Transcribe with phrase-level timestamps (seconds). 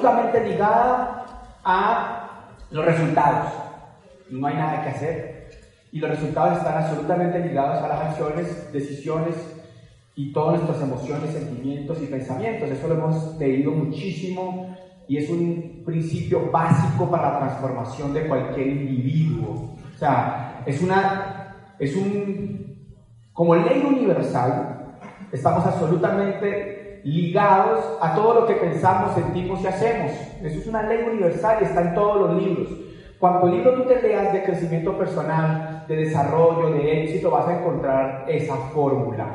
[0.00, 1.26] absolutamente ligada
[1.62, 3.52] a los resultados.
[4.30, 5.50] No hay nada que hacer.
[5.92, 9.34] Y los resultados están absolutamente ligados a las acciones, decisiones
[10.14, 12.70] y todas nuestras emociones, sentimientos y pensamientos.
[12.70, 14.74] Eso lo hemos leído muchísimo
[15.08, 19.76] y es un principio básico para la transformación de cualquier individuo.
[19.94, 22.76] O sea, es una, es un,
[23.32, 24.96] como ley universal,
[25.32, 30.12] estamos absolutamente ligados a todo lo que pensamos, sentimos y hacemos.
[30.42, 32.68] Eso es una ley universal y está en todos los libros.
[33.18, 38.24] Cuando libro tú te leas de crecimiento personal, de desarrollo, de éxito, vas a encontrar
[38.26, 39.26] esa fórmula.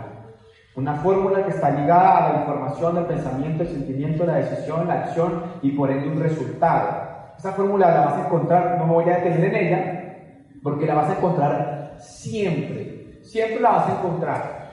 [0.76, 5.04] Una fórmula que está ligada a la información, el pensamiento, el sentimiento, la decisión, la
[5.04, 7.06] acción y por ende un resultado.
[7.38, 10.18] Esa fórmula la vas a encontrar, no me voy a detener en ella,
[10.64, 13.20] porque la vas a encontrar siempre.
[13.22, 14.65] Siempre la vas a encontrar.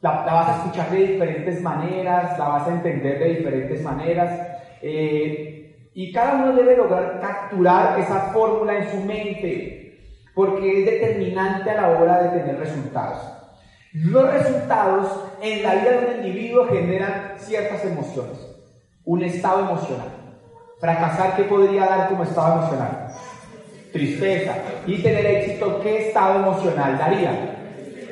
[0.00, 4.48] La, vas a escuchar de diferentes maneras, la vas a entender de diferentes maneras.
[4.80, 9.98] Eh, y cada uno debe lograr capturar esa fórmula en su mente,
[10.34, 13.18] porque es determinante a la hora de tener resultados.
[13.92, 18.38] Los resultados en la vida de un individuo generan ciertas emociones,
[19.04, 20.08] un estado emocional.
[20.78, 23.08] Fracasar, ¿qué podría dar como estado emocional?
[23.92, 24.54] Tristeza.
[24.86, 27.49] Y tener éxito, ¿qué estado emocional daría?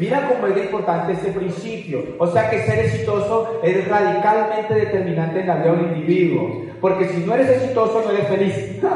[0.01, 2.03] Mira cómo es importante este principio.
[2.19, 6.63] O sea que ser exitoso es radicalmente determinante en la vida de un individuo.
[6.81, 8.83] Porque si no eres exitoso, no eres feliz.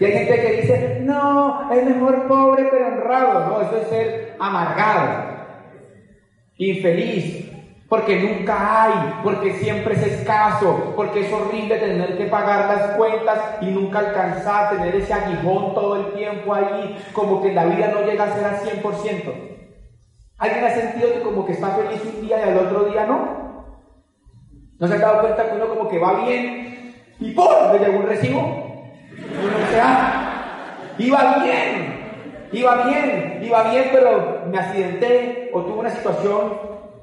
[0.00, 3.48] Y hay gente que dice, no, es mejor pobre pero honrado.
[3.48, 5.38] No, eso es ser amargado
[6.58, 7.50] infeliz,
[7.88, 13.38] porque nunca hay, porque siempre es escaso, porque es horrible tener que pagar las cuentas
[13.62, 18.02] y nunca alcanzar, tener ese aguijón todo el tiempo ahí, como que la vida no
[18.02, 19.57] llega a ser al 100%.
[20.38, 23.38] ¿Alguien ha sentido que como que está feliz un día y al otro día no?
[24.78, 27.72] ¿No se ha dado cuenta que uno como que va bien y ¡pum!
[27.72, 28.40] le llegó un recibo?
[29.16, 31.98] Y uno dice, ah, iba bien,
[32.52, 36.54] Iba bien, iba bien, pero me accidenté o tuve una situación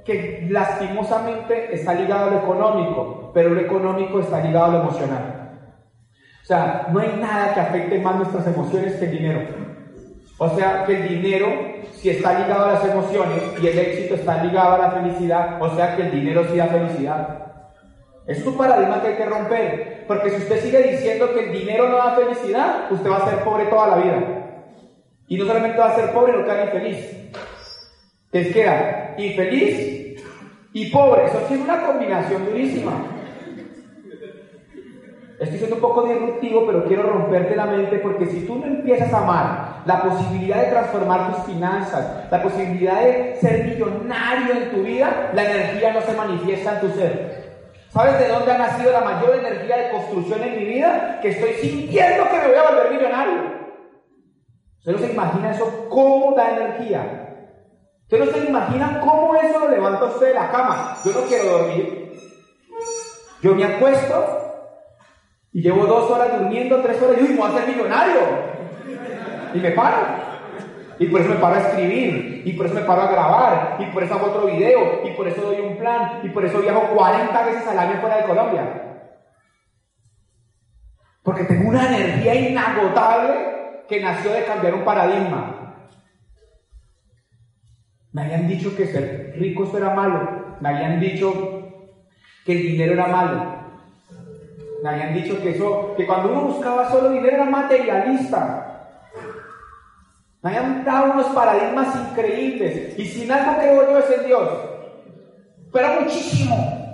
[0.04, 5.52] que lastimosamente está ligada a lo económico, pero lo económico está ligado a lo emocional.
[6.42, 9.48] O sea, no hay nada que afecte más nuestras emociones que el dinero.
[10.38, 11.48] O sea, que el dinero,
[11.94, 15.74] si está ligado a las emociones y el éxito está ligado a la felicidad, o
[15.76, 17.46] sea que el dinero sí da felicidad.
[18.28, 21.88] Es un paradigma que hay que romper, porque si usted sigue diciendo que el dinero
[21.88, 24.46] no da felicidad, usted va a ser pobre toda la vida.
[25.28, 27.32] Y no solamente va a ser pobre, no queda infeliz.
[28.32, 30.22] Les queda infeliz
[30.74, 31.26] y pobre.
[31.26, 32.92] Eso tiene una combinación durísima.
[35.40, 39.14] Estoy siendo un poco disruptivo, pero quiero romperte la mente porque si tú no empiezas
[39.14, 44.84] a amar la posibilidad de transformar tus finanzas, la posibilidad de ser millonario en tu
[44.84, 47.46] vida, la energía no se manifiesta en tu ser.
[47.90, 51.20] ¿Sabes de dónde ha nacido la mayor energía de construcción en mi vida?
[51.22, 53.56] Que estoy sintiendo que me voy a volver millonario.
[54.80, 57.26] ¿Usted no se imagina eso cómo da energía?
[58.04, 60.98] ¿Usted no se imagina cómo eso lo levanta usted de la cama?
[61.06, 62.12] Yo no quiero dormir.
[63.42, 64.46] Yo me acuesto
[65.54, 68.20] y llevo dos horas durmiendo, tres horas, y uy, voy a ser millonario.
[69.56, 69.98] Y me paro.
[71.00, 73.86] Y por eso me paro a escribir, y por eso me paro a grabar, y
[73.86, 76.88] por eso hago otro video, y por eso doy un plan, y por eso viajo
[76.94, 78.82] 40 veces al año fuera de Colombia.
[81.22, 83.34] Porque tengo una energía inagotable
[83.90, 85.90] que nació de cambiar un paradigma.
[88.14, 90.56] Me habían dicho que ser rico eso era malo.
[90.62, 91.34] Me habían dicho
[92.46, 93.56] que el dinero era malo.
[94.82, 98.75] Me habían dicho que eso, que cuando uno buscaba solo dinero era materialista.
[100.42, 103.00] Me habían dado unos paradigmas increíbles.
[103.00, 104.50] Y sin algo que yo es en Dios.
[105.72, 106.86] Pero muchísimo.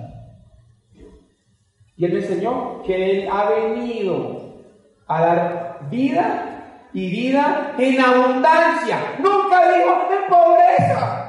[1.98, 4.64] Y Él me enseñó que Él ha venido
[5.08, 9.16] a dar vida y vida en abundancia.
[9.20, 11.22] Nunca dijo en pobreza.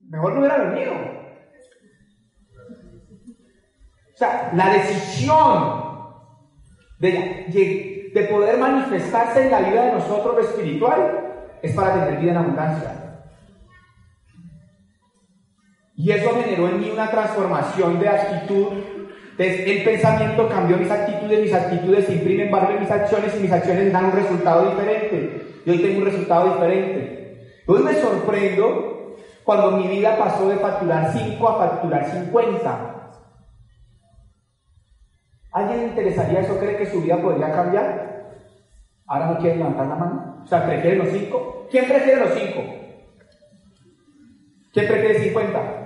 [0.00, 0.92] Mejor no hubiera venido.
[4.14, 5.82] O sea, la decisión
[6.98, 12.36] de, de poder manifestarse en la vida de nosotros espiritual es para tener vida en
[12.38, 12.98] abundancia.
[15.96, 18.68] Y eso generó en mí una transformación de actitud
[19.38, 23.92] el pensamiento cambió mis actitudes, mis actitudes imprimen valor en mis acciones y mis acciones
[23.92, 25.60] dan un resultado diferente.
[25.64, 27.48] Y hoy tengo un resultado diferente.
[27.66, 33.01] Hoy me sorprendo cuando mi vida pasó de facturar 5 a facturar 50.
[35.52, 36.58] ¿Alguien le interesaría eso?
[36.58, 38.12] ¿Cree que su vida podría cambiar?
[39.06, 40.42] Ahora no quieren levantar la mano.
[40.42, 41.68] O sea, ¿prefieren los 5?
[41.70, 42.62] ¿Quién prefiere los 5?
[44.72, 45.82] ¿Quién prefiere 50?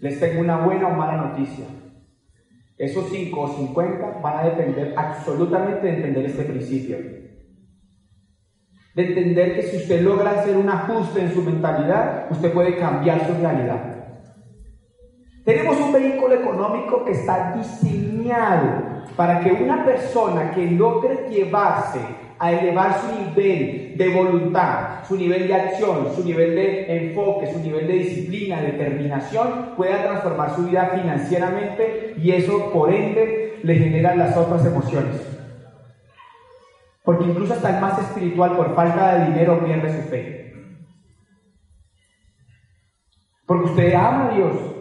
[0.00, 1.66] Les tengo una buena o mala noticia.
[2.76, 6.98] Esos 5 o 50 van a depender absolutamente de entender este principio.
[8.94, 13.26] De entender que si usted logra hacer un ajuste en su mentalidad, usted puede cambiar
[13.26, 13.93] su realidad.
[15.44, 22.00] Tenemos un vehículo económico que está diseñado para que una persona que logre llevarse
[22.38, 27.60] a elevar su nivel de voluntad, su nivel de acción, su nivel de enfoque, su
[27.60, 34.16] nivel de disciplina, determinación, pueda transformar su vida financieramente y eso por ende le genera
[34.16, 35.20] las otras emociones.
[37.04, 40.54] Porque incluso hasta el más espiritual por falta de dinero pierde su fe.
[43.46, 44.73] Porque usted ama a Dios,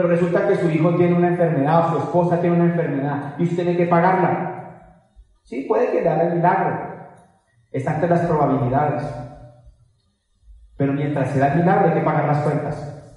[0.00, 3.42] pero resulta que su hijo tiene una enfermedad o su esposa tiene una enfermedad y
[3.42, 4.94] usted tiene que pagarla.
[5.42, 7.10] Sí, puede quedar el milagro.
[7.70, 9.04] Está entre las probabilidades.
[10.78, 13.12] Pero mientras se da el milagro hay que pagar las cuentas.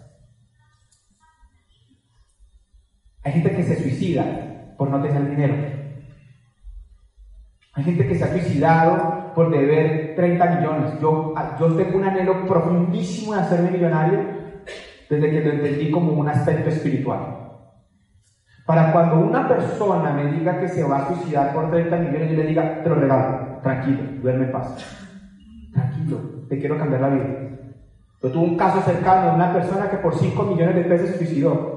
[3.24, 4.26] Hay gente que se suicida
[4.78, 5.56] por no tener dinero.
[7.76, 11.00] Hay gente que se ha suicidado por deber 30 millones.
[11.00, 14.43] Yo, yo tengo un anhelo profundísimo de hacerme millonario
[15.10, 17.44] desde que lo entendí como un aspecto espiritual.
[18.66, 22.38] Para cuando una persona me diga que se va a suicidar por 30 millones, yo
[22.38, 24.78] le diga, te lo regalo, tranquilo, duerme en paz.
[25.74, 26.18] Tranquilo,
[26.48, 27.26] te quiero cambiar la vida.
[28.22, 31.18] Yo tuve un caso cercano de una persona que por 5 millones de pesos se
[31.18, 31.74] suicidó.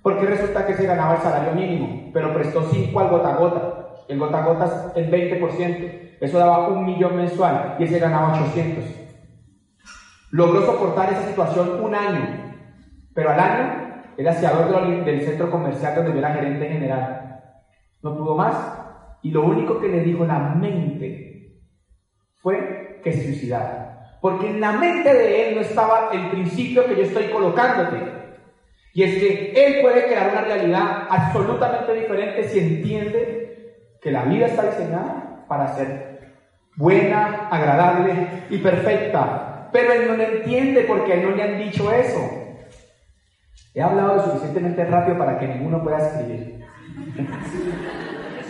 [0.00, 3.78] Porque resulta que se ganaba el salario mínimo, pero prestó 5 al gota a gota.
[4.08, 6.18] El gota a gota es el 20%.
[6.20, 8.84] Eso daba un millón mensual y ese ganaba 800.
[10.30, 12.51] Logró soportar esa situación un año
[13.14, 17.40] pero al año, el aseador del centro comercial donde yo era gerente general,
[18.02, 18.82] no pudo más
[19.22, 21.60] y lo único que le dijo la mente
[22.38, 24.18] fue que se suicidara.
[24.20, 27.96] Porque en la mente de él no estaba el principio que yo estoy colocándote.
[28.94, 34.46] Y es que él puede crear una realidad absolutamente diferente si entiende que la vida
[34.46, 36.34] está diseñada para ser
[36.76, 39.68] buena, agradable y perfecta.
[39.72, 42.41] Pero él no lo entiende porque a él no le han dicho eso.
[43.74, 46.64] He hablado lo suficientemente rápido para que ninguno pueda escribir.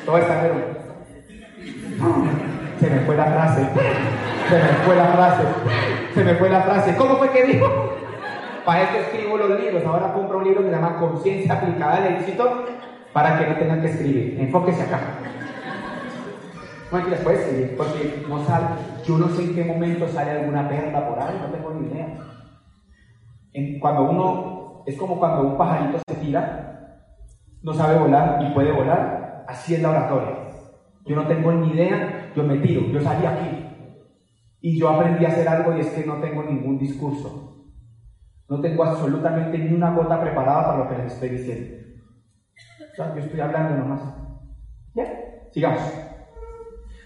[0.05, 0.83] Todo está pero...
[2.81, 3.69] Se me fue la frase.
[4.49, 5.43] Se me fue la frase.
[6.15, 6.97] Se me fue la frase.
[6.97, 7.67] ¿Cómo fue que dijo?
[8.65, 9.85] Para esto escribo los libros.
[9.85, 12.65] Ahora compro un libro que se llama Conciencia aplicada al éxito
[13.13, 14.41] para que no tengan que escribir.
[14.41, 14.99] Enfóquese acá.
[16.91, 18.67] Bueno, aquí les puede escribir, porque no sale.
[19.07, 22.09] Yo no sé en qué momento sale alguna perla por ahí, no tengo ni idea.
[23.55, 26.73] En, cuando uno es como cuando un pajarito se tira,
[27.63, 30.37] no sabe volar y puede volar, así es la oratoria.
[31.05, 33.69] Yo no tengo ni idea, yo me tiro, yo salí aquí.
[34.61, 37.67] Y yo aprendí a hacer algo y es que no tengo ningún discurso.
[38.49, 41.77] No tengo absolutamente ni una gota preparada para lo que les estoy diciendo.
[42.97, 44.03] yo estoy hablando nomás.
[44.95, 45.05] ¿Ya?
[45.51, 45.83] Sigamos.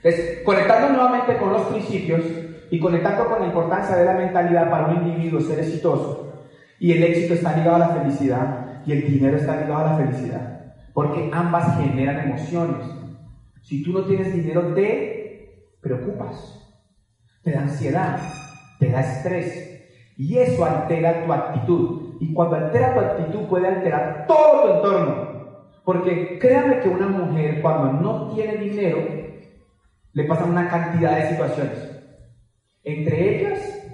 [0.02, 2.24] Entonces, conectando nuevamente con los principios
[2.70, 6.25] y conectando con la importancia de la mentalidad para un individuo ser exitoso,
[6.78, 9.96] y el éxito está ligado a la felicidad y el dinero está ligado a la
[9.96, 10.74] felicidad.
[10.92, 12.86] Porque ambas generan emociones.
[13.62, 16.62] Si tú no tienes dinero, te preocupas,
[17.42, 18.18] te da ansiedad,
[18.78, 20.14] te da estrés.
[20.16, 22.16] Y eso altera tu actitud.
[22.20, 25.26] Y cuando altera tu actitud puede alterar todo tu entorno.
[25.84, 28.98] Porque créanme que una mujer cuando no tiene dinero,
[30.12, 32.02] le pasan una cantidad de situaciones.
[32.82, 33.85] Entre ellas,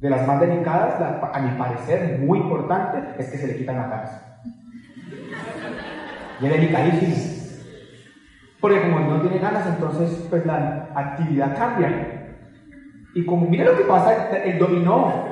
[0.00, 0.94] de las más delicadas,
[1.32, 4.40] a mi parecer, muy importante, es que se le quitan la cabeza.
[6.40, 7.16] Y es delicadísimo.
[8.60, 12.36] Porque como no tiene ganas, entonces pues la actividad cambia.
[13.14, 15.26] Y como mire lo que pasa, el dominó.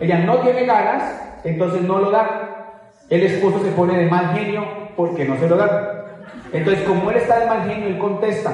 [0.00, 2.82] Ella no tiene ganas, entonces no lo da.
[3.08, 4.64] El esposo se pone de mal genio
[4.96, 6.04] porque no se lo da.
[6.52, 8.50] Entonces, como él está de mal genio, él contesta.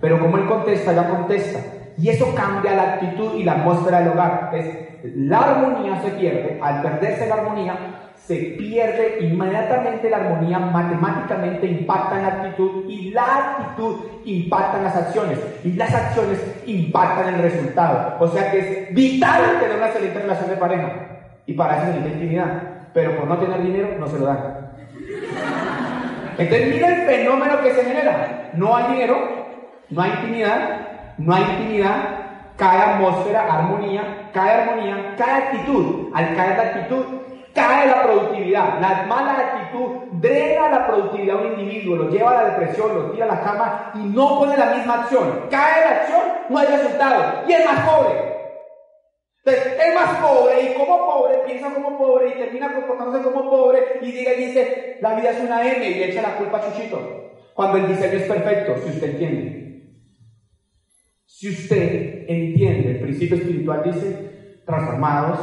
[0.00, 1.60] Pero como él contesta, ya contesta.
[1.98, 4.50] Y eso cambia la actitud y la atmósfera del hogar.
[4.54, 4.66] Es,
[5.14, 6.58] la armonía se pierde.
[6.62, 7.76] Al perderse la armonía,
[8.26, 14.84] se pierde inmediatamente la armonía, matemáticamente impacta en la actitud y la actitud impacta en
[14.84, 18.16] las acciones y las acciones impactan el resultado.
[18.18, 20.92] O sea que es vital tener una excelente relación de pareja
[21.46, 22.62] y para eso necesita intimidad,
[22.92, 24.70] pero por no tener dinero no se lo dan.
[26.36, 28.50] Entonces mira el fenómeno que se genera.
[28.54, 29.16] No hay dinero,
[29.90, 36.10] no hay intimidad, no hay intimidad, cae atmósfera, armonía, cae armonía, cae actitud.
[36.14, 37.04] Al caer la actitud,
[37.54, 38.80] cae la productividad.
[38.80, 43.10] La mala actitud drena la productividad de un individuo, lo lleva a la depresión, lo
[43.10, 45.46] tira a la cama y no pone la misma acción.
[45.50, 48.36] Cae la acción, no hay resultado y es más pobre.
[49.44, 54.00] Entonces, es más pobre y como pobre, piensa como pobre y termina comportándose como pobre
[54.02, 56.98] y diga y dice, la vida es una M y echa la culpa a Chuchito.
[57.54, 59.55] Cuando el diseño es perfecto, si usted entiende.
[61.38, 65.38] Si usted entiende, el principio espiritual dice, transformados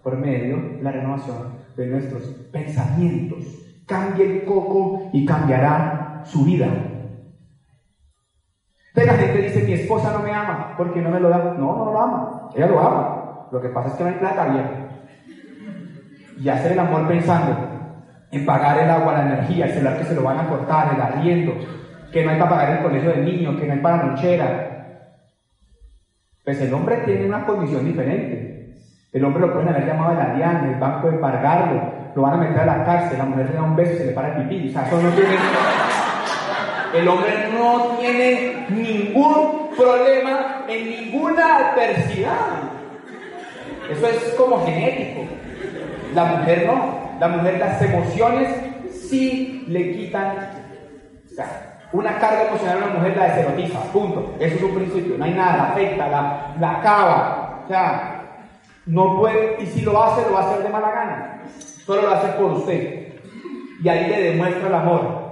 [0.00, 2.22] por medio de la renovación de nuestros
[2.52, 3.44] pensamientos.
[3.84, 6.68] Cambie el coco y cambiará su vida.
[8.94, 11.38] Entonces la gente dice, mi esposa no me ama, porque no me lo da.
[11.58, 13.48] No, no lo ama, ella lo ama.
[13.50, 14.66] Lo que pasa es que no hay plata, bien.
[16.38, 17.56] Y hacer el amor pensando
[18.30, 21.00] en pagar el agua, la energía, el celular que se lo van a cortar, el
[21.00, 21.54] arriendo,
[22.12, 24.71] que no hay para pagar el colegio del niño, que no hay para la lonchera.
[26.44, 28.74] Pues el hombre tiene una condición diferente.
[29.12, 31.82] El hombre lo pueden haber llamado el alián, el banco de embargarlo,
[32.14, 34.06] lo van a meter a la cárcel, la mujer le da un beso y se
[34.06, 34.68] le para el pipí.
[34.70, 35.36] Tiene.
[36.94, 42.36] El hombre no tiene ningún problema en ninguna adversidad.
[43.90, 45.22] Eso es como genético.
[46.14, 47.12] La mujer no.
[47.20, 48.48] La mujer, las emociones
[48.90, 50.50] sí le quitan.
[51.92, 54.34] Una carga emocional a una mujer la deserotiza, punto.
[54.40, 55.18] Eso es un principio.
[55.18, 57.62] No hay nada, la afecta, la, la acaba.
[57.64, 58.22] O sea,
[58.86, 61.42] no puede, y si lo hace, lo va a hacer de mala gana.
[61.84, 63.14] Solo lo hace por usted.
[63.82, 65.22] Y ahí le demuestra el amor.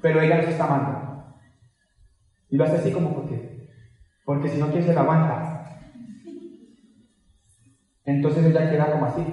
[0.00, 1.24] Pero ella no se está amando.
[2.50, 3.68] Y lo hace así como porque.
[4.24, 5.50] Porque si no, ¿quién se la aguanta?
[8.04, 9.24] Entonces ella queda como así.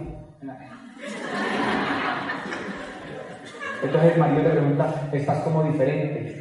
[3.83, 6.40] Entonces el marido le pregunta, estás como diferente.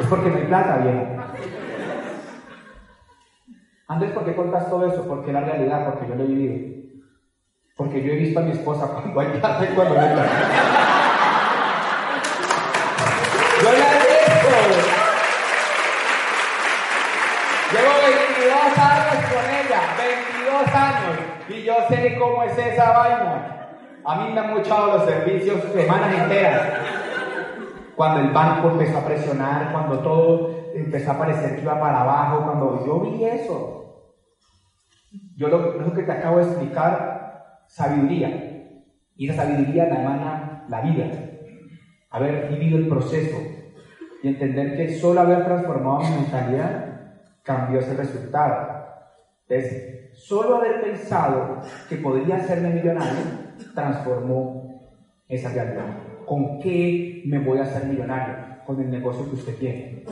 [0.00, 1.06] Es porque no plata, viejo.
[3.88, 5.06] Andrés, ¿por qué contas todo eso?
[5.08, 6.78] Porque la realidad, porque yo lo he vivido.
[7.76, 10.30] Porque yo he visto a mi esposa cuando hay plata y cuando no plata.
[13.62, 14.98] Yo la he visto.
[17.72, 23.68] Llevo 22 años con ella, 22 años, y yo sé cómo es esa vaina.
[24.04, 27.07] A mí me han muchado los servicios semanas enteras.
[27.98, 32.44] Cuando el banco empezó a presionar, cuando todo empezó a parecer que iba para abajo,
[32.44, 34.14] cuando yo vi eso.
[35.34, 38.68] Yo lo, lo que te acabo de explicar, sabiduría.
[39.16, 41.06] Y la sabiduría la emana la vida.
[42.10, 43.36] Haber vivido el proceso
[44.22, 48.78] y entender que solo haber transformado mi mentalidad cambió ese resultado.
[49.48, 53.24] Entonces, solo haber pensado que podría hacerme millonario
[53.74, 54.88] transformó
[55.26, 56.07] esa realidad.
[56.28, 58.34] ¿Con qué me voy a hacer millonario?
[58.66, 60.04] Con el negocio que usted tiene.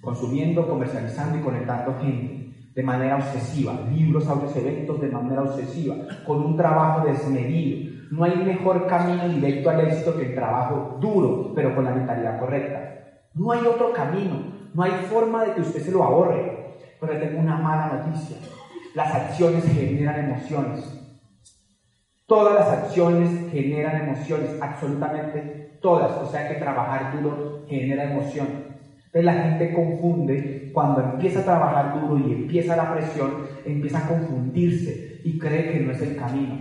[0.00, 2.42] Consumiendo, comercializando y conectando gente
[2.74, 5.94] de manera obsesiva, libros, audios, eventos de manera obsesiva,
[6.26, 7.92] con un trabajo desmedido.
[8.10, 12.40] No hay mejor camino directo al éxito que el trabajo duro, pero con la mentalidad
[12.40, 12.92] correcta.
[13.34, 14.52] No hay otro camino.
[14.74, 16.74] No hay forma de que usted se lo ahorre.
[17.00, 18.36] Pero tengo una mala noticia.
[18.94, 21.01] Las acciones generan emociones.
[22.32, 26.12] Todas las acciones generan emociones, absolutamente todas.
[26.12, 28.46] O sea que trabajar duro genera emoción.
[29.04, 34.08] Entonces la gente confunde cuando empieza a trabajar duro y empieza la presión, empieza a
[34.08, 36.56] confundirse y cree que no es el camino.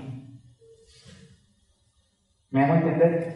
[2.50, 3.36] ¿Me hago entender?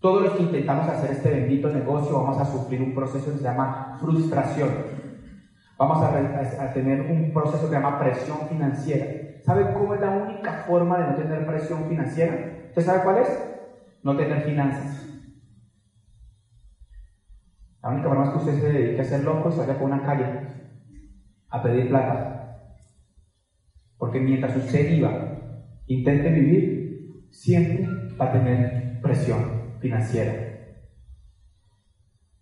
[0.00, 3.44] Todos los que intentamos hacer este bendito negocio vamos a sufrir un proceso que se
[3.44, 4.70] llama frustración.
[5.78, 9.17] Vamos a, tener un proceso que se llama presión financiera.
[9.48, 12.66] ¿Sabe cómo es la única forma de no tener presión financiera?
[12.66, 13.28] ¿Usted sabe cuál es?
[14.02, 15.08] No tener finanzas.
[17.82, 19.88] La única forma es que usted se dedique a ser loco y se vaya por
[19.88, 20.26] una calle
[21.48, 22.74] a pedir plata.
[23.96, 25.38] Porque mientras usted viva,
[25.86, 27.88] intente vivir, siempre
[28.20, 30.34] va a tener presión financiera.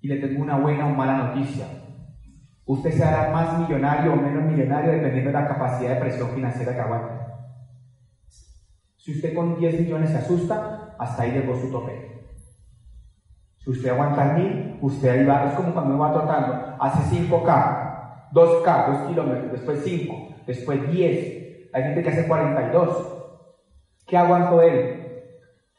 [0.00, 1.66] Y le tengo una buena o mala noticia.
[2.66, 6.74] Usted se hará más millonario o menos millonario dependiendo de la capacidad de presión financiera
[6.74, 7.14] que aguante.
[8.96, 12.16] Si usted con 10 millones se asusta, hasta ahí llegó su tope.
[13.58, 18.32] Si usted aguanta mil, usted ahí va, es como cuando uno va trotando, hace 5K,
[18.32, 20.14] 2K, 2 kilómetros, después 5,
[20.46, 21.72] después 10.
[21.72, 23.12] Hay gente que hace 42.
[24.06, 25.22] ¿Qué aguantó él?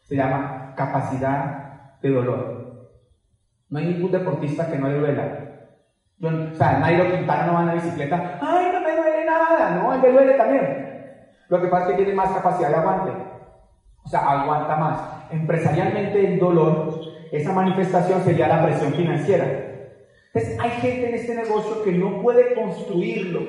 [0.03, 2.57] Se llama capacidad de dolor.
[3.69, 5.46] No hay ningún deportista que no le duela.
[6.21, 9.69] O sea, Nairo Quintana no va en la bicicleta, ¡ay, no me duele nada!
[9.75, 10.87] No, él le duele también.
[11.49, 13.11] Lo que pasa es que tiene más capacidad de aguante.
[14.03, 14.99] O sea, aguanta más.
[15.31, 19.45] Empresarialmente el dolor, esa manifestación sería la presión financiera.
[20.33, 23.41] Entonces, hay gente en este negocio que no puede construirlo.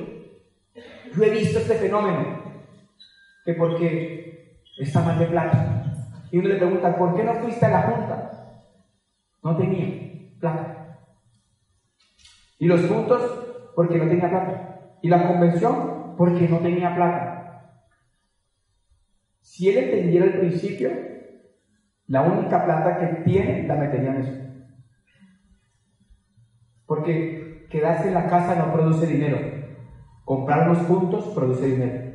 [1.15, 2.43] Yo he visto este fenómeno,
[3.45, 5.85] que porque está mal de plata.
[6.31, 8.31] Y uno le pregunta, ¿por qué no fuiste a la junta?
[9.43, 9.87] No tenía
[10.39, 10.78] plata.
[12.59, 13.23] Y los puntos,
[13.75, 14.81] porque no tenía plata.
[15.03, 17.79] Y la convención, porque no tenía plata.
[19.41, 20.91] Si él entendiera el principio,
[22.07, 24.33] la única plata que tiene la metería en eso.
[26.87, 29.39] Porque quedarse en la casa no produce dinero.
[30.25, 32.09] Comprar los puntos produce dinero.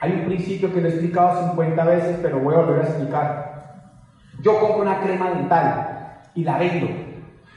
[0.00, 3.92] Hay un principio que lo he explicado 50 veces, pero voy a volver a explicar.
[4.42, 7.01] Yo compro una crema dental y la vendo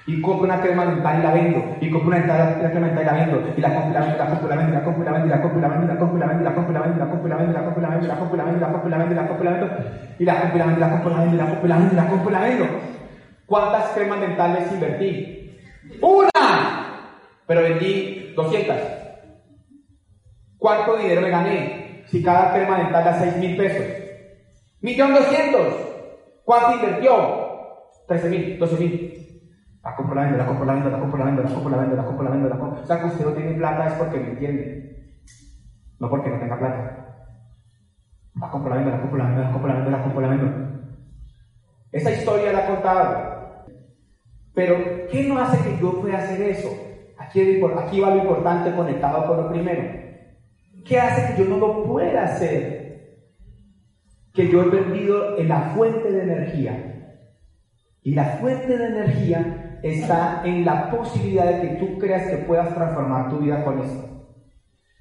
[0.08, 3.14] y compro una crema dental y la vendo, y compro una, crema dental y la
[3.14, 5.06] vendo, y la compro y la vendo, la compro y la vendo, la compro y
[5.06, 6.72] la vendo, la compro y la vendo, la compro y la vendo, la compro y
[6.72, 8.38] la vendo, la compro y la vendo, la compro y la vendo, la compro y
[8.38, 11.08] la vendo, la compro y la vendo, la compro y la vendo, y la compro
[11.08, 12.08] y la vendo, y la compro y la vendo, la compro y la vendo, la
[12.08, 12.66] compro y la vendo.
[13.46, 15.58] ¿Cuántas cremas dentales invertí?
[16.02, 16.32] ¡Una!
[17.48, 18.76] Pero vendí 200.
[20.58, 22.04] ¿Cuánto dinero me gané?
[22.08, 23.86] Si cada crema dental da 6 mil pesos.
[24.82, 25.74] ¡Millón doscientos!
[26.44, 27.46] ¿Cuánto invirtió?
[28.08, 29.05] 13 mil, 12 mil.
[29.86, 31.78] La compro, la vendo, la compro, la vendo, la compro, la vendo, la compro, la
[31.78, 32.82] vendo, la compro, la vendo, la compro.
[32.82, 34.84] O sea, que usted no tiene plata es porque me entiende.
[36.00, 37.06] No porque no tenga plata.
[38.42, 40.28] La compro, la vendo, la compro, la vendo, la compro, la vendo, la compro, la
[40.30, 40.52] vendo.
[41.92, 43.16] Esa historia la he contado.
[44.56, 46.70] Pero, ¿qué no hace que yo pueda hacer eso?
[47.20, 49.84] Aquí, aquí va lo importante conectado con lo primero.
[50.84, 52.98] ¿Qué hace que yo no lo pueda hacer?
[54.34, 56.92] Que yo he perdido en la fuente de energía.
[58.02, 62.74] Y la fuente de energía está en la posibilidad de que tú creas que puedas
[62.74, 64.04] transformar tu vida con esto.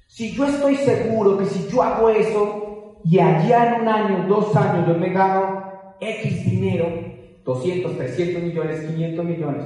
[0.07, 4.55] Si yo estoy seguro que si yo hago eso y allá en un año, dos
[4.55, 6.87] años, yo me gano X dinero,
[7.43, 9.65] 200, 300 millones, 500 millones,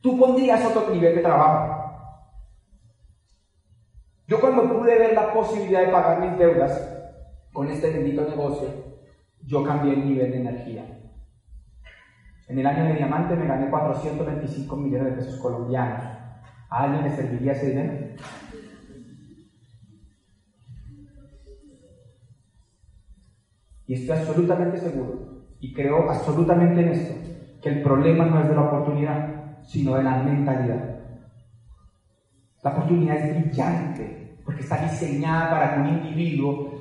[0.00, 1.76] tú pondrías otro nivel de trabajo.
[4.26, 6.92] Yo cuando pude ver la posibilidad de pagar mis deudas
[7.52, 8.68] con este bendito negocio,
[9.44, 10.95] yo cambié el nivel de energía.
[12.48, 16.04] En el año de diamante me gané 425 millones de pesos colombianos.
[16.70, 18.16] ¿A alguien le serviría ese dinero?
[23.88, 27.14] Y estoy absolutamente seguro, y creo absolutamente en esto,
[27.62, 30.96] que el problema no es de la oportunidad, sino de la mentalidad.
[32.64, 36.72] La oportunidad es brillante, porque está diseñada para que un individuo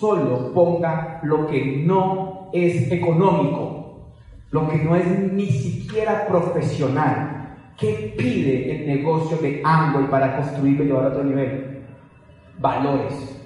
[0.00, 3.67] solo ponga lo que no es económico
[4.50, 7.34] lo que no es ni siquiera profesional.
[7.76, 11.84] ¿Qué pide el negocio de Amway para construirlo y llevar a otro nivel?
[12.58, 13.40] Valores,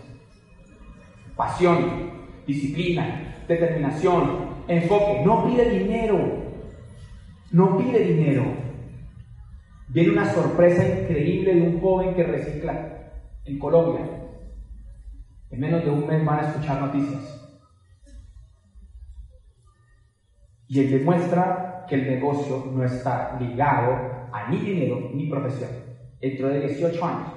[1.36, 2.10] pasión,
[2.46, 5.22] disciplina, determinación, enfoque.
[5.24, 6.18] No pide dinero,
[7.50, 8.44] no pide dinero.
[9.88, 13.12] Viene una sorpresa increíble de un joven que recicla
[13.44, 14.06] en Colombia.
[15.50, 17.41] En menos de un mes van a escuchar noticias.
[20.72, 23.92] Y él demuestra que el negocio no está ligado
[24.32, 25.68] a ni dinero ni profesión.
[26.18, 27.28] Dentro de 18 años,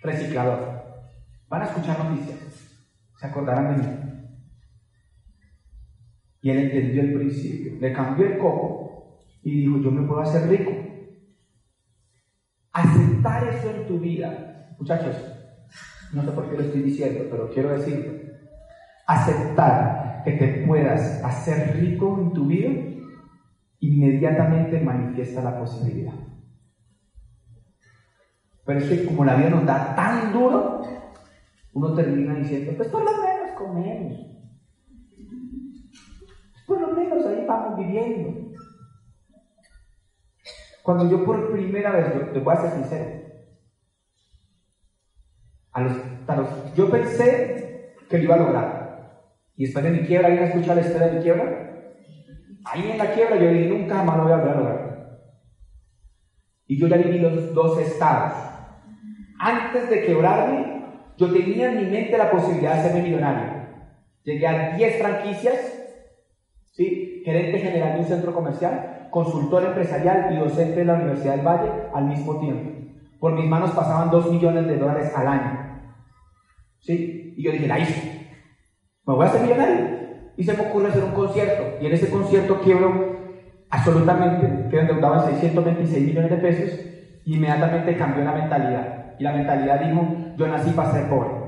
[0.00, 0.84] reciclador.
[1.48, 2.38] Van a escuchar noticias.
[3.18, 3.96] Se acordarán de mí.
[6.42, 7.80] Y él entendió el principio.
[7.80, 10.70] Le cambió el coco y dijo, yo me puedo hacer rico.
[12.74, 14.76] Aceptar eso en tu vida.
[14.78, 15.16] Muchachos,
[16.12, 18.12] no sé por qué lo estoy diciendo, pero quiero decirlo.
[19.06, 22.70] Aceptar que te puedas hacer rico en tu vida,
[23.80, 26.14] inmediatamente manifiesta la posibilidad.
[28.64, 30.82] Pero es que como la vida nos da tan duro,
[31.74, 34.14] uno termina diciendo, pues por lo menos comemos.
[36.66, 38.34] Por lo menos ahí vamos viviendo.
[40.82, 43.24] Cuando yo por primera vez, te voy a ser sincero,
[45.72, 45.92] a los,
[46.28, 48.73] a los, yo pensé que lo iba a lograr.
[49.56, 51.70] Y después de mi quiebra, ¿alguien escucha la historia de mi quiebra?
[52.64, 55.20] Ahí en la quiebra yo dije, nunca más lo voy a volver a lograr.
[56.66, 58.32] Y yo ya viví los dos estados.
[59.38, 60.82] Antes de quebrarme,
[61.16, 63.64] yo tenía en mi mente la posibilidad de serme millonario.
[64.24, 65.56] Llegué a 10 franquicias,
[66.72, 67.22] ¿sí?
[67.24, 71.70] gerente general de un centro comercial, consultor empresarial y docente de la Universidad del Valle
[71.94, 72.70] al mismo tiempo.
[73.20, 75.82] Por mis manos pasaban 2 millones de dólares al año.
[76.80, 77.34] ¿sí?
[77.36, 78.13] Y yo dije, la hice
[79.06, 79.94] me voy a hacer millonario.
[80.36, 81.62] Y se me ocurre hacer un concierto.
[81.80, 83.14] Y en ese concierto quiebro
[83.70, 86.80] absolutamente, quedo endeudado en 626 millones de pesos.
[87.24, 89.14] Y inmediatamente cambió la mentalidad.
[89.18, 91.44] Y la mentalidad dijo, yo nací para ser pobre.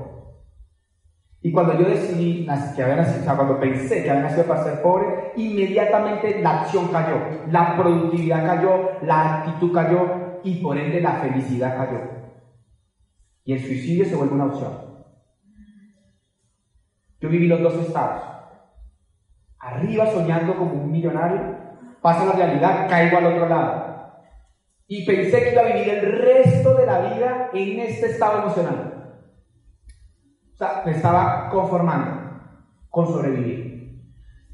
[1.41, 4.63] Y cuando yo decidí que había nacido, o sea, cuando pensé que había nacido para
[4.63, 7.15] ser pobre, inmediatamente la acción cayó,
[7.49, 11.99] la productividad cayó, la actitud cayó y por ende la felicidad cayó.
[13.45, 14.86] Y el suicidio se vuelve una opción.
[17.19, 18.23] Yo viví los dos estados.
[19.59, 21.57] Arriba soñando como un millonario,
[22.01, 23.87] paso a la realidad, caigo al otro lado.
[24.87, 29.15] Y pensé que iba a vivir el resto de la vida en este estado emocional.
[30.53, 32.41] O sea, me estaba conformando
[32.89, 34.01] con sobrevivir.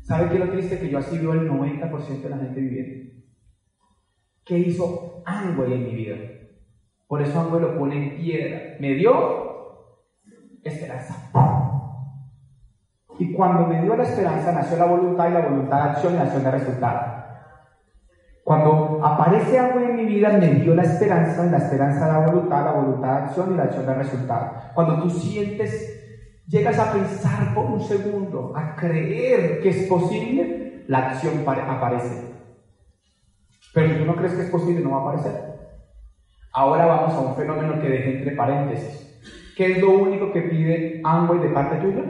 [0.02, 0.80] ¿Sabe qué es lo triste?
[0.80, 3.14] Que yo así vivo el 90% de la gente viviendo.
[4.44, 6.16] ¿Qué hizo Amway en mi vida?
[7.08, 8.76] Por eso Amway lo pone en piedra.
[8.80, 9.44] Me dio
[10.64, 11.63] esperanza.
[13.24, 16.18] Y cuando me dio la esperanza, nació la voluntad y la voluntad de acción y
[16.18, 17.24] la acción de resultado.
[18.44, 22.66] Cuando aparece algo en mi vida, me dio la esperanza, y la esperanza la voluntad,
[22.66, 24.52] la voluntad de acción y la acción de resultado.
[24.74, 31.12] Cuando tú sientes, llegas a pensar por un segundo, a creer que es posible, la
[31.12, 32.30] acción aparece.
[33.74, 35.54] Pero si tú no crees que es posible, no va a aparecer.
[36.52, 39.00] Ahora vamos a un fenómeno que dejé entre paréntesis.
[39.56, 42.04] ¿Qué es lo único que pide Amway de parte tuya?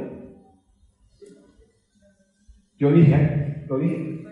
[2.78, 4.24] Yo dije, lo dije.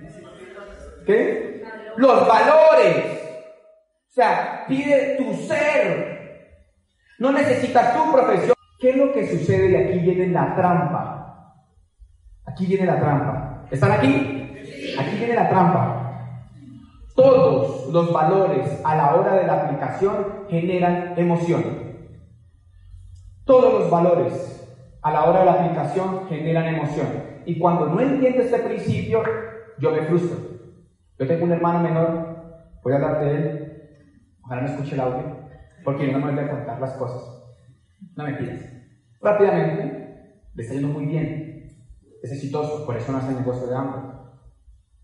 [1.05, 1.63] ¿Qué?
[1.97, 3.05] Los valores.
[4.09, 6.51] O sea, pide tu ser.
[7.19, 8.55] No necesitas tu profesión.
[8.79, 9.69] ¿Qué es lo que sucede?
[9.69, 11.55] Y aquí viene la trampa.
[12.45, 13.67] Aquí viene la trampa.
[13.69, 14.05] ¿Están aquí?
[14.99, 16.01] Aquí viene la trampa.
[17.15, 21.63] Todos los valores a la hora de la aplicación generan emoción.
[23.45, 24.67] Todos los valores
[25.01, 27.30] a la hora de la aplicación generan emoción.
[27.45, 29.23] Y cuando no entiendo este principio,
[29.79, 30.37] yo me frustro.
[31.17, 32.31] Yo tengo un hermano menor,
[32.83, 33.73] voy a hablar de él,
[34.43, 35.37] ojalá no escuche el audio,
[35.83, 37.43] porque no me voy contar las cosas.
[38.15, 38.59] No me pidas.
[39.21, 41.51] Rápidamente, le está yendo muy bien,
[42.23, 44.01] es exitoso, por eso no hace negocio de hambre.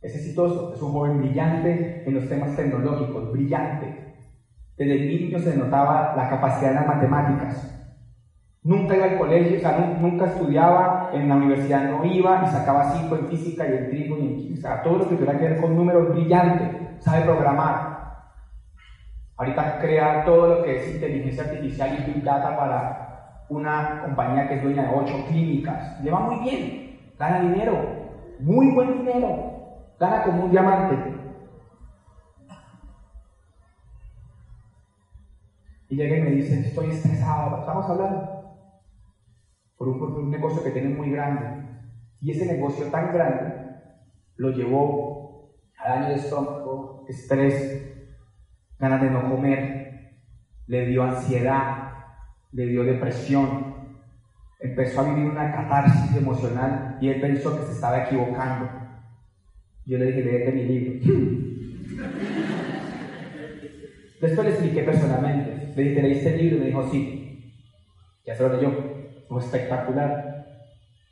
[0.02, 4.16] Es exitoso, es un joven brillante en los temas tecnológicos, brillante.
[4.78, 7.78] Desde niño se notaba la capacidad de las matemáticas,
[8.68, 12.92] Nunca iba al colegio, o sea, nunca estudiaba, en la universidad no iba y sacaba
[12.94, 15.62] cinco en física y en trigo y en química, todo lo que tuviera que ver
[15.62, 17.98] con números brillante, sabe programar.
[19.38, 24.56] Ahorita crea todo lo que es inteligencia artificial y big data para una compañía que
[24.56, 26.02] es dueña de ocho clínicas.
[26.04, 27.78] Le va muy bien, gana dinero,
[28.40, 29.54] muy buen dinero,
[30.00, 31.14] gana como un diamante.
[35.90, 38.37] Y llega y me dice, estoy estresado, estamos hablando
[39.78, 41.68] por un, negocio que tiene muy grande.
[42.20, 43.54] Y ese negocio tan grande
[44.36, 47.96] lo llevó a daño de estómago, estrés,
[48.80, 50.16] ganas de no comer,
[50.66, 51.94] le dio ansiedad,
[52.52, 53.76] le dio depresión,
[54.60, 58.70] empezó a vivir una catarsis emocional y él pensó que se estaba equivocando.
[59.86, 61.00] Yo le dije, léete mi libro.
[64.22, 65.74] Después le expliqué personalmente.
[65.76, 66.58] Le dije, ¿leíste el libro?
[66.58, 67.54] Y me dijo, sí.
[68.26, 68.87] Ya se lo leyó
[69.40, 70.46] espectacular.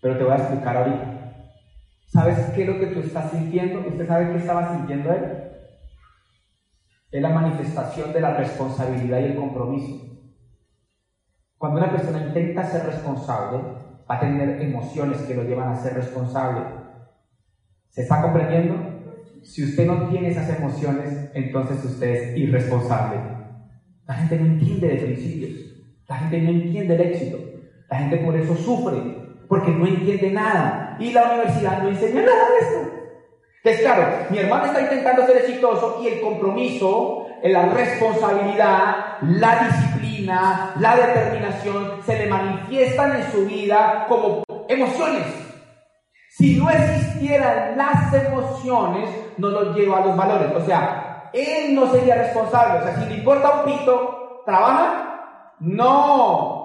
[0.01, 1.15] Pero te voy a explicar ahorita.
[2.08, 3.88] ¿Sabes qué es lo que tú estás sintiendo?
[3.88, 5.45] ¿Usted sabe qué estaba sintiendo él?
[7.12, 10.06] Es la manifestación de la responsabilidad y el compromiso.
[11.58, 13.58] Cuando una persona intenta ser responsable,
[14.10, 16.62] va a tener emociones que lo llevan a ser responsable.
[17.89, 18.75] ¿Se está comprendiendo?
[19.41, 23.19] Si usted no tiene esas emociones, entonces usted es irresponsable.
[24.08, 25.51] La gente no entiende de principios.
[26.08, 27.38] La gente no entiende el éxito.
[27.89, 28.98] La gente por eso sufre,
[29.48, 30.98] porque no entiende nada.
[31.00, 32.95] Y la universidad no enseña nada de esto.
[33.63, 40.74] Entonces, claro, mi hermano está intentando ser exitoso y el compromiso, la responsabilidad, la disciplina,
[40.80, 45.26] la determinación se le manifiestan en su vida como emociones.
[46.30, 50.50] Si no existieran las emociones, no lo lleva a los valores.
[50.56, 52.80] O sea, él no sería responsable.
[52.80, 55.56] O sea, si le importa un pito, ¿trabaja?
[55.60, 56.64] No,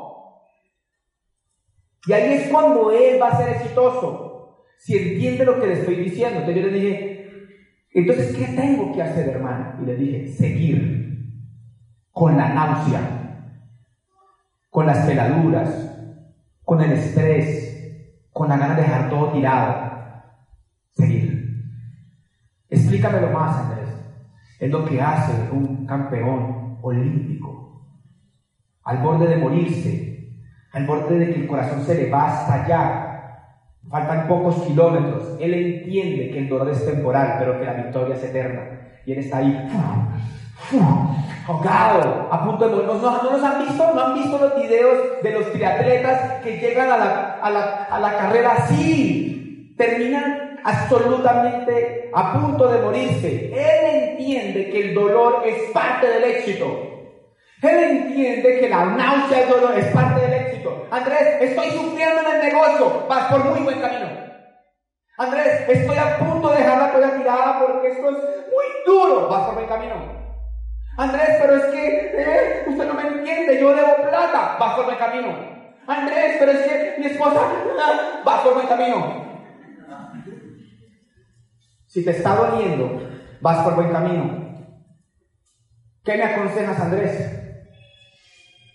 [2.06, 4.64] y ahí es cuando él va a ser exitoso.
[4.78, 6.40] Si entiende lo que le estoy diciendo.
[6.40, 7.20] Entonces yo le dije,
[7.92, 9.74] entonces, ¿qué tengo que hacer, hermano?
[9.82, 11.00] Y le dije, seguir
[12.12, 13.60] con la náusea,
[14.70, 15.90] con las peladuras,
[16.64, 19.90] con el estrés, con la ganas de dejar todo tirado.
[20.92, 21.64] Seguir.
[22.68, 23.90] Explícamelo más, Andrés.
[24.58, 27.86] Es lo que hace un campeón olímpico.
[28.84, 30.10] Al borde de morirse,
[30.72, 33.10] al borde de que el corazón se le va a estallar.
[33.88, 35.36] Faltan pocos kilómetros.
[35.40, 38.80] Él entiende que el dolor es temporal, pero que la victoria es eterna.
[39.04, 39.68] Y él está ahí,
[41.48, 42.86] ahogado, a punto de morir.
[42.86, 43.94] ¿No, ¿No, nos han visto?
[43.94, 48.00] ¿No han visto los videos de los triatletas que llegan a la, a la, a
[48.00, 49.74] la carrera así?
[49.76, 53.50] Terminan absolutamente a punto de morirse.
[53.52, 56.90] Él entiende que el dolor es parte del éxito.
[57.62, 60.39] Él entiende que la náusea dolor es parte del éxito.
[60.90, 63.06] Andrés, estoy sufriendo en el negocio.
[63.08, 64.08] Vas por muy buen camino.
[65.18, 69.28] Andrés, estoy a punto de dejar la toalla tirada porque esto es muy duro.
[69.28, 69.94] Vas por buen camino.
[70.96, 74.98] Andrés, pero es que eh, usted no me entiende, yo debo plata, vas por buen
[74.98, 75.28] camino.
[75.86, 77.40] Andrés, pero es que mi esposa
[77.80, 79.30] ah, va por buen camino.
[81.86, 83.00] Si te está doliendo,
[83.40, 84.40] vas por buen camino.
[86.04, 87.40] ¿Qué me aconsejas, Andrés?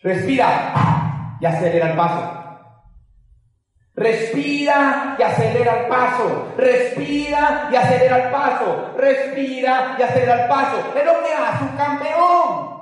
[0.04, 0.74] Respira
[1.46, 2.42] y acelera el paso.
[3.94, 6.54] Respira y acelera el paso.
[6.58, 8.94] Respira y acelera el paso.
[8.98, 10.78] Respira y acelera el paso.
[10.98, 12.82] Es lo que hace un campeón.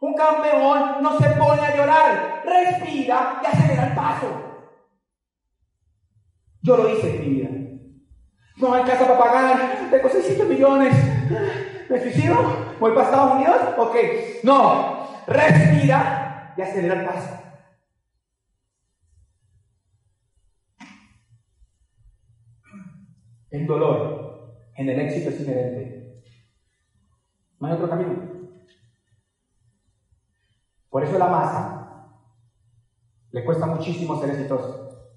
[0.00, 2.42] Un campeón no se pone a llorar.
[2.46, 4.26] Respira y acelera el paso.
[6.62, 7.50] Yo lo hice en mi vida.
[8.56, 9.90] No hay casa para pagar.
[9.90, 10.94] Tengo 600 millones.
[11.90, 12.36] ¿Me suicido?
[12.80, 13.60] ¿Voy para Estados Unidos?
[13.76, 13.96] Ok.
[14.42, 15.06] No.
[15.26, 17.43] Respira y acelera el paso.
[23.54, 26.24] El dolor en el éxito es inherente.
[27.60, 28.16] No hay otro camino.
[30.90, 32.08] Por eso la masa
[33.30, 35.08] le cuesta muchísimo ser exitoso.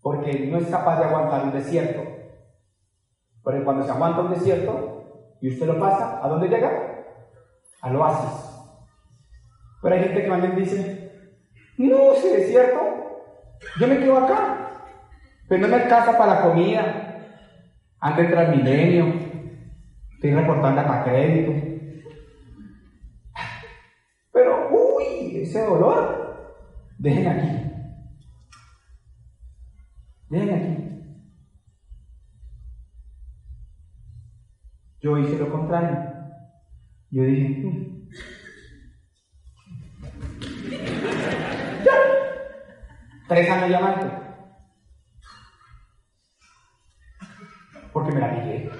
[0.00, 2.04] Porque no es capaz de aguantar un desierto.
[3.44, 7.06] Pero cuando se aguanta un desierto y usted lo pasa, ¿a dónde llega?
[7.80, 8.56] Al oasis.
[9.82, 11.32] Pero hay gente que también dice,
[11.76, 12.78] no, ese desierto,
[13.80, 14.62] yo me quedo acá.
[15.48, 17.05] Pero no me alcanza para la comida,
[18.06, 19.12] antes del milenio,
[20.14, 21.52] estoy reportando a crédito.
[24.32, 26.62] Pero, uy, ese dolor,
[26.98, 27.72] déjenme aquí.
[30.28, 30.76] Déjenme aquí.
[35.00, 35.98] Yo hice lo contrario.
[37.10, 38.08] Yo dije, mm".
[41.84, 41.92] ya.
[43.28, 44.25] Tres años llamando.
[47.96, 48.70] Porque me la pillé.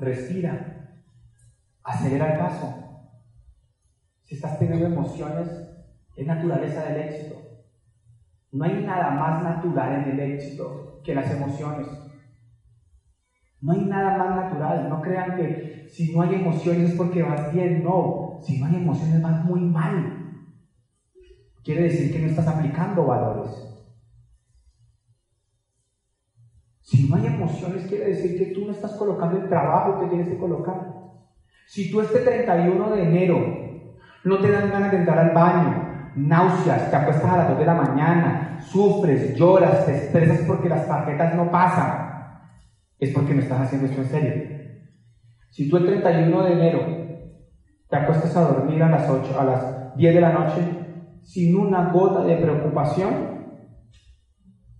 [0.00, 0.90] Respira,
[1.84, 3.14] acelera el paso.
[4.24, 5.48] Si estás teniendo emociones,
[6.16, 7.36] es naturaleza del éxito.
[8.50, 11.86] No hay nada más natural en el éxito que las emociones.
[13.60, 14.88] No hay nada más natural.
[14.88, 17.84] No crean que si no hay emociones es porque vas bien.
[17.84, 18.40] No.
[18.42, 20.42] Si no hay emociones vas muy mal.
[21.62, 23.63] Quiere decir que no estás aplicando valores.
[26.84, 30.28] Si no hay emociones, quiere decir que tú no estás colocando el trabajo que tienes
[30.28, 30.92] que colocar.
[31.66, 33.38] Si tú este 31 de enero
[34.24, 37.64] no te dan ganas de entrar al baño, náuseas, te acuestas a las 2 de
[37.64, 42.42] la mañana, sufres, lloras, te estresas porque las tarjetas no pasan,
[42.98, 44.54] es porque no estás haciendo esto en serio.
[45.48, 46.80] Si tú el 31 de enero
[47.88, 50.60] te acuestas a dormir a las 8, a las 10 de la noche,
[51.22, 53.54] sin una gota de preocupación,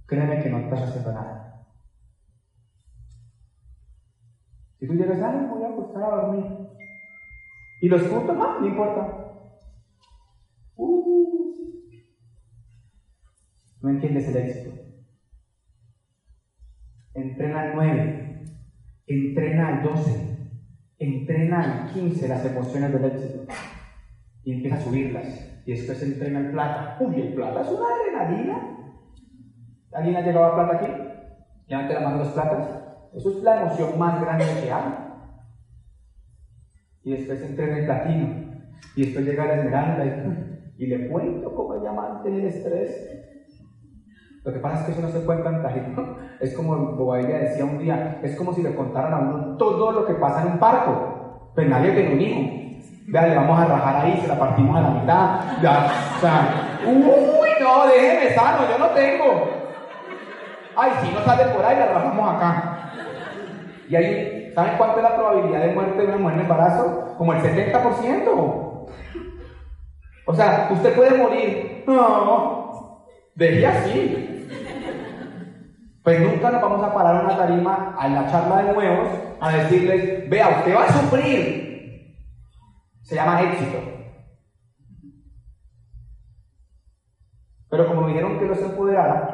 [0.04, 1.43] créeme que no estás haciendo nada.
[4.84, 6.44] Y tú llegas, ay, voy a acostar a dormir.
[7.80, 9.30] Y los puntos, no, no importa.
[10.76, 11.54] Uh.
[13.80, 14.72] no entiendes el éxito.
[17.14, 18.44] Entrena al 9,
[19.06, 20.50] entrena al 12,
[20.98, 23.46] entrena al 15 las emociones del éxito.
[24.42, 25.62] Y empieza a subirlas.
[25.64, 26.98] Y después entrena el plata.
[27.00, 28.76] Uy, el plata es una adrenalina.
[29.94, 30.92] ¿Alguien ha llegado a plata aquí?
[31.68, 32.83] Levante la mano los platas.
[33.16, 34.94] Eso es la emoción más grande que hay.
[37.04, 38.28] Y después entra en el platino.
[38.96, 40.04] Y después llega la esmeralda
[40.76, 41.82] y, le cuento cómo es
[42.26, 43.14] el estrés.
[44.44, 46.16] Lo que pasa es que eso no se cuenta en tarito.
[46.40, 50.06] Es como Bobadilla decía un día, es como si le contaran a uno todo lo
[50.06, 51.52] que pasa en un parco.
[51.54, 52.64] Pero nadie tiene un hijo.
[53.06, 55.40] Vea, le vamos a rajar ahí, se la partimos a la mitad.
[55.62, 55.86] Ya,
[56.86, 59.48] o uy, no, déjeme sano, yo no tengo.
[60.76, 62.73] Ay, si no sale por ahí, la rajamos acá.
[63.88, 67.14] Y ahí, ¿saben cuánto es la probabilidad de muerte de una mujer en embarazo?
[67.18, 68.84] Como el 70%.
[70.26, 71.84] O sea, usted puede morir.
[71.86, 74.48] No, deje así.
[76.02, 79.08] Pues nunca nos vamos a parar una tarima a la charla de nuevos
[79.40, 82.16] a decirles, vea, usted va a sufrir.
[83.02, 83.78] Se llama éxito.
[87.70, 89.33] Pero como dijeron que no se empoderara,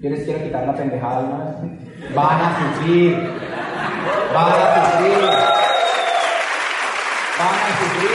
[0.00, 1.44] yo les quiero quitar la pendejada de una.
[2.14, 3.16] Van a sufrir.
[4.32, 5.18] Van a sufrir.
[7.38, 8.10] Van a sufrir.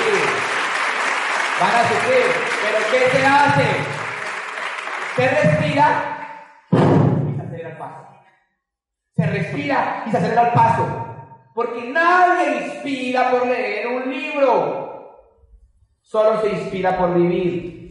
[1.61, 2.25] Van a sufrir.
[2.63, 3.67] Pero ¿qué se hace?
[5.15, 5.87] Se respira
[6.71, 8.07] y se acelera el paso.
[9.15, 10.85] Se respira y se acelera el paso.
[11.53, 15.21] Porque nadie inspira por leer un libro.
[16.01, 17.84] Solo se inspira por vivir.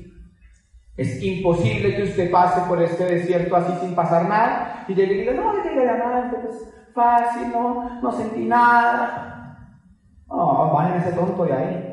[0.96, 5.18] Es imposible que usted pase por este desierto así sin pasar nada y llegue y
[5.20, 9.58] diga, no, llegué a diamante, pues fácil, no, no sentí nada.
[10.28, 11.92] bajen ese tonto de ahí.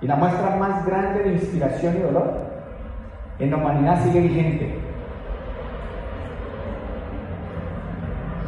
[0.00, 2.46] Y la muestra más grande de inspiración y dolor
[3.38, 4.78] en la humanidad sigue vigente.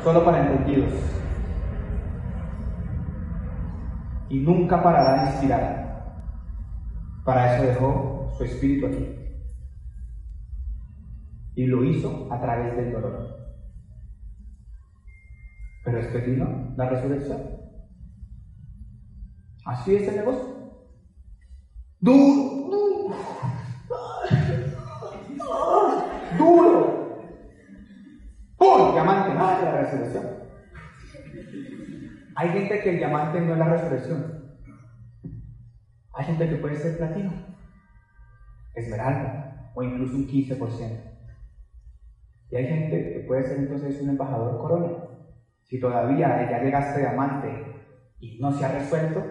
[0.02, 1.17] Solo para entendidos.
[4.30, 5.78] Y nunca parará de inspirar.
[7.24, 9.14] Para eso dejó su espíritu aquí.
[11.54, 13.38] Y lo hizo a través del dolor.
[15.84, 17.40] Pero después vino la resurrección.
[19.64, 20.58] Así es el negocio.
[22.00, 22.68] Duro,
[26.38, 27.08] duro.
[28.56, 28.92] ¡Pum!
[28.92, 30.37] Diamante, nada de la resurrección.
[32.38, 34.56] Hay gente que el diamante no es la resurrección.
[36.14, 37.32] Hay gente que puede ser platino,
[38.76, 41.18] esmeralda o incluso un 15%.
[42.50, 44.88] Y hay gente que puede ser entonces un embajador corona.
[45.64, 47.74] Si todavía ya llegaste diamante
[48.20, 49.24] y no se ha resuelto,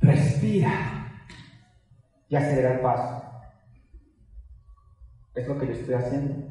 [0.00, 1.24] respira
[2.28, 3.24] y acelera el paso.
[5.34, 6.46] Es lo que yo estoy haciendo.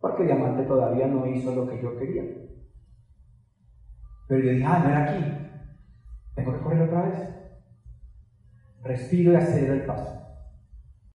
[0.00, 2.39] Porque el diamante todavía no hizo lo que yo quería.
[4.30, 5.24] Pero yo dije, ah, no era aquí.
[6.36, 7.18] Tengo que correr otra vez.
[8.84, 10.19] Respiro y acelero el paso.